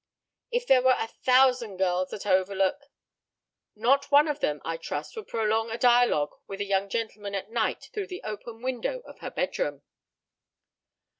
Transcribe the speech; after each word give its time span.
"If 0.49 0.65
there 0.65 0.81
were 0.81 0.95
a 0.97 1.05
thousand 1.21 1.77
girls 1.77 2.11
at 2.11 2.25
Overlook" 2.25 2.85
"Not 3.75 4.09
one 4.09 4.27
of 4.27 4.39
them, 4.39 4.59
I 4.65 4.77
trust, 4.77 5.15
would 5.15 5.27
prolong 5.27 5.69
a 5.69 5.77
dialogue 5.77 6.33
with 6.47 6.59
a 6.59 6.65
young 6.65 6.89
gentleman 6.89 7.35
at 7.35 7.51
night 7.51 7.91
through 7.93 8.07
the 8.07 8.23
open 8.23 8.63
window 8.63 9.01
of 9.01 9.19
her 9.19 9.29
bedroom." 9.29 9.83